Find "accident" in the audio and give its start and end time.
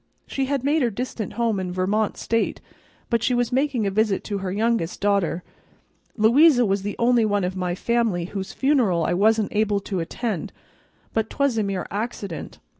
11.91-12.57